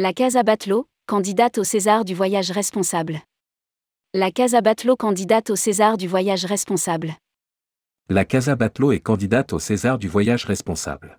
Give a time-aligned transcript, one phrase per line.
[0.00, 3.20] La Casa Batlló, candidate au César du voyage responsable.
[4.14, 7.16] La Casa Batlló candidate au César du voyage responsable.
[8.08, 11.18] La Casa Batlló est candidate au César du voyage responsable.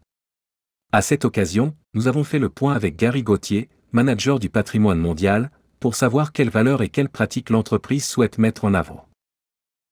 [0.94, 5.52] À cette occasion, nous avons fait le point avec Gary Gauthier, manager du patrimoine mondial,
[5.82, 9.10] pour savoir quelles valeurs et quelles pratiques l'entreprise souhaite mettre en avant.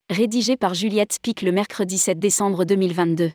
[0.08, 3.32] Rédigé par Juliette Pic le mercredi 7 décembre 2022.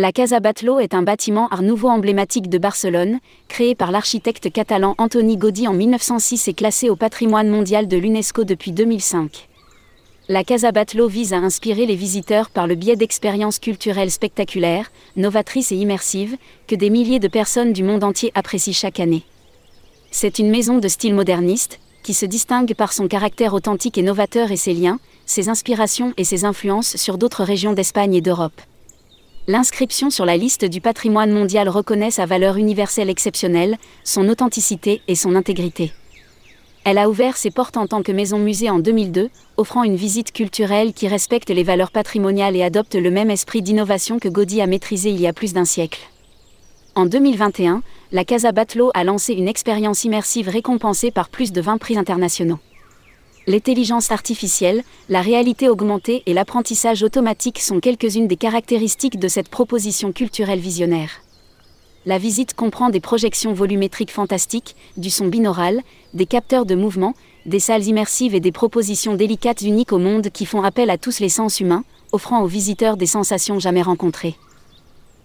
[0.00, 4.94] La Casa Batlló est un bâtiment art nouveau emblématique de Barcelone, créé par l'architecte catalan
[4.96, 9.48] Antoni Gaudí en 1906 et classé au patrimoine mondial de l'UNESCO depuis 2005.
[10.28, 15.72] La Casa Batlló vise à inspirer les visiteurs par le biais d'expériences culturelles spectaculaires, novatrices
[15.72, 16.36] et immersives,
[16.68, 19.24] que des milliers de personnes du monde entier apprécient chaque année.
[20.12, 24.52] C'est une maison de style moderniste, qui se distingue par son caractère authentique et novateur
[24.52, 28.60] et ses liens, ses inspirations et ses influences sur d'autres régions d'Espagne et d'Europe
[29.48, 35.14] l'inscription sur la liste du patrimoine mondial reconnaît sa valeur universelle exceptionnelle, son authenticité et
[35.14, 35.92] son intégrité.
[36.84, 40.92] Elle a ouvert ses portes en tant que maison-musée en 2002, offrant une visite culturelle
[40.92, 45.08] qui respecte les valeurs patrimoniales et adopte le même esprit d'innovation que Gaudi a maîtrisé
[45.10, 46.00] il y a plus d'un siècle.
[46.94, 47.82] En 2021,
[48.12, 52.58] la Casa Batlló a lancé une expérience immersive récompensée par plus de 20 prix internationaux
[53.48, 60.12] l'intelligence artificielle, la réalité augmentée et l'apprentissage automatique sont quelques-unes des caractéristiques de cette proposition
[60.12, 61.22] culturelle visionnaire.
[62.04, 65.80] La visite comprend des projections volumétriques fantastiques, du son binaural,
[66.12, 67.14] des capteurs de mouvement,
[67.46, 71.18] des salles immersives et des propositions délicates uniques au monde qui font appel à tous
[71.18, 74.36] les sens humains, offrant aux visiteurs des sensations jamais rencontrées.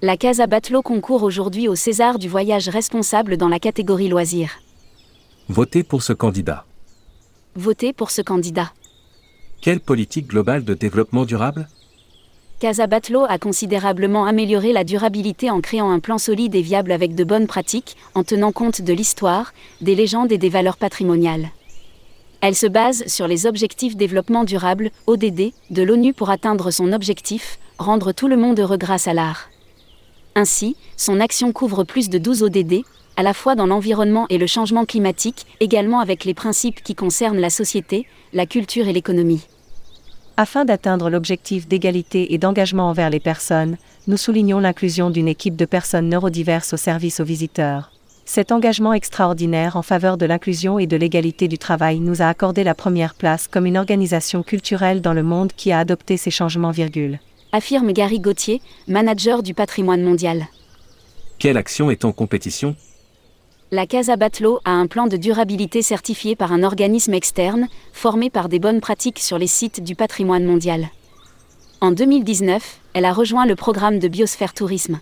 [0.01, 4.59] La Casa Batlló concourt aujourd'hui au César du voyage responsable dans la catégorie loisirs.
[5.49, 6.65] Votez pour ce candidat.
[7.55, 8.73] Votez pour ce candidat.
[9.61, 11.67] Quelle politique globale de développement durable?
[12.59, 17.13] Casa Batlló a considérablement amélioré la durabilité en créant un plan solide et viable avec
[17.13, 21.49] de bonnes pratiques, en tenant compte de l'histoire, des légendes et des valeurs patrimoniales.
[22.41, 27.59] Elle se base sur les objectifs développement durable, ODD, de l'ONU pour atteindre son objectif,
[27.77, 29.49] rendre tout le monde heureux grâce à l'art.
[30.33, 32.81] Ainsi, son action couvre plus de 12 ODD,
[33.15, 37.39] à la fois dans l'environnement et le changement climatique, également avec les principes qui concernent
[37.39, 39.47] la société, la culture et l'économie.
[40.35, 45.65] Afin d'atteindre l'objectif d'égalité et d'engagement envers les personnes, nous soulignons l'inclusion d'une équipe de
[45.65, 47.91] personnes neurodiverses au service aux visiteurs.
[48.25, 52.63] Cet engagement extraordinaire en faveur de l'inclusion et de l'égalité du travail nous a accordé
[52.63, 56.71] la première place comme une organisation culturelle dans le monde qui a adopté ces changements,
[56.71, 57.19] virgule.
[57.51, 60.47] Affirme Gary Gauthier, manager du patrimoine mondial.
[61.37, 62.75] Quelle action est en compétition
[63.73, 68.47] la Casa Batlló a un plan de durabilité certifié par un organisme externe, formé par
[68.47, 70.89] des bonnes pratiques sur les sites du patrimoine mondial.
[71.81, 74.99] En 2019, elle a rejoint le programme de Biosphère Tourisme.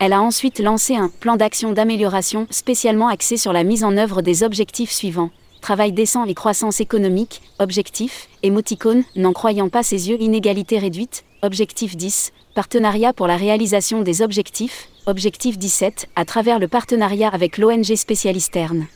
[0.00, 4.20] Elle a ensuite lancé un plan d'action d'amélioration spécialement axé sur la mise en œuvre
[4.20, 5.30] des objectifs suivants
[5.60, 11.96] travail décent et croissance économique, objectif, émoticône, n'en croyant pas ses yeux, inégalité réduite, objectif
[11.96, 17.94] 10, partenariat pour la réalisation des objectifs, objectif 17, à travers le partenariat avec l'ONG
[17.94, 18.86] Spécialisterne.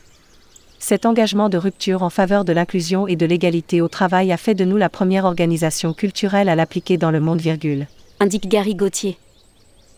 [0.77, 4.55] Cet engagement de rupture en faveur de l'inclusion et de l'égalité au travail a fait
[4.55, 7.87] de nous la première organisation culturelle à l'appliquer dans le monde, virgule.
[8.19, 9.17] Indique Gary Gauthier.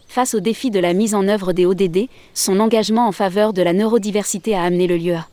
[0.07, 3.63] Face au défi de la mise en œuvre des ODD, son engagement en faveur de
[3.63, 5.27] la neurodiversité a amené le lieu à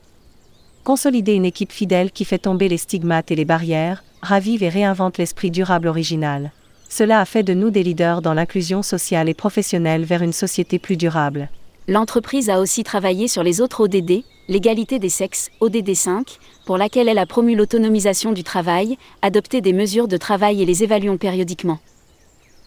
[0.83, 5.19] consolider une équipe fidèle qui fait tomber les stigmates et les barrières, ravive et réinvente
[5.19, 6.51] l'esprit durable original.
[6.91, 10.77] Cela a fait de nous des leaders dans l'inclusion sociale et professionnelle vers une société
[10.77, 11.49] plus durable.
[11.87, 17.07] L'entreprise a aussi travaillé sur les autres ODD, l'égalité des sexes, ODD 5, pour laquelle
[17.07, 21.79] elle a promu l'autonomisation du travail, adopté des mesures de travail et les évaluons périodiquement.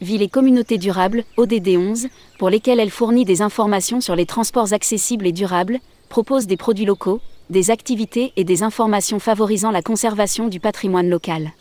[0.01, 2.07] Ville et communautés durables, ODD 11,
[2.39, 6.87] pour lesquelles elle fournit des informations sur les transports accessibles et durables, propose des produits
[6.87, 7.21] locaux,
[7.51, 11.53] des activités et des informations favorisant la conservation du patrimoine local.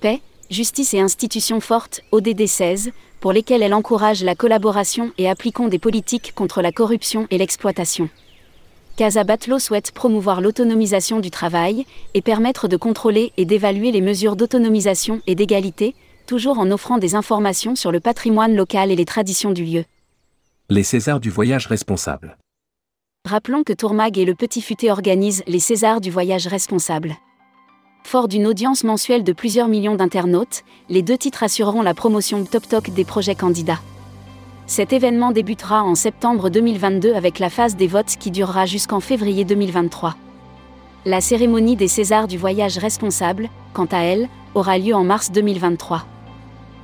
[0.00, 0.20] Paix,
[0.52, 5.78] justice et institutions fortes, ODD 16, pour lesquelles elle encourage la collaboration et appliquons des
[5.78, 8.08] politiques contre la corruption et l'exploitation.
[8.96, 14.36] Casa Batlo souhaite promouvoir l'autonomisation du travail et permettre de contrôler et d'évaluer les mesures
[14.36, 15.94] d'autonomisation et d'égalité,
[16.26, 19.84] toujours en offrant des informations sur le patrimoine local et les traditions du lieu.
[20.68, 22.36] Les Césars du voyage responsable.
[23.24, 27.16] Rappelons que Tourmag et le Petit Futé organisent les Césars du voyage responsable.
[28.04, 32.68] Fort d'une audience mensuelle de plusieurs millions d'internautes, les deux titres assureront la promotion top
[32.68, 33.80] top des projets candidats.
[34.66, 39.44] Cet événement débutera en septembre 2022 avec la phase des votes qui durera jusqu'en février
[39.44, 40.16] 2023.
[41.04, 46.04] La cérémonie des Césars du voyage responsable, quant à elle, aura lieu en mars 2023.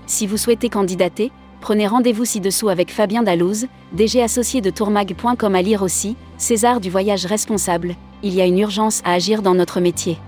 [0.06, 1.30] Si vous souhaitez candidater,
[1.60, 6.88] Prenez rendez-vous ci-dessous avec Fabien Dallouz, DG associé de tourmag.com à lire aussi, César du
[6.90, 10.18] voyage responsable, il y a une urgence à agir dans notre métier.